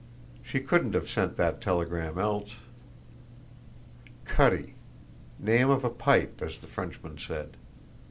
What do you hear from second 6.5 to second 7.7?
the Frenchmen said!